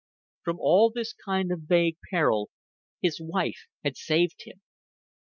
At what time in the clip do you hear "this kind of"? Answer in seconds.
0.89-1.59